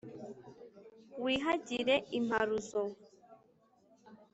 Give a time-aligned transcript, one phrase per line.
[1.23, 2.81] wihagire imparuzo,